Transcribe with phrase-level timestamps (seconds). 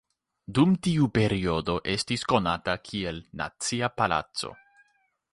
[0.59, 4.51] Dum tiu periodo estis konata kiel Nacia Palaco.